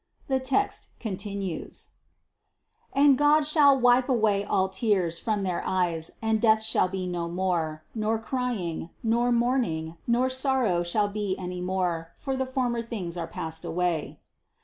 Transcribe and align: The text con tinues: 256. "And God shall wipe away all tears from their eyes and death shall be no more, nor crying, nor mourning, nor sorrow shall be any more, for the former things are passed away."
The 0.27 0.39
text 0.39 0.87
con 0.99 1.11
tinues: 1.15 1.89
256. 2.95 2.95
"And 2.95 3.17
God 3.19 3.45
shall 3.45 3.79
wipe 3.79 4.09
away 4.09 4.43
all 4.43 4.67
tears 4.67 5.19
from 5.19 5.43
their 5.43 5.63
eyes 5.63 6.09
and 6.23 6.41
death 6.41 6.63
shall 6.63 6.87
be 6.87 7.05
no 7.05 7.27
more, 7.29 7.83
nor 7.93 8.17
crying, 8.17 8.89
nor 9.03 9.31
mourning, 9.31 9.97
nor 10.07 10.27
sorrow 10.27 10.81
shall 10.81 11.07
be 11.07 11.37
any 11.37 11.61
more, 11.61 12.13
for 12.17 12.35
the 12.35 12.47
former 12.47 12.81
things 12.81 13.15
are 13.15 13.27
passed 13.27 13.63
away." 13.63 14.17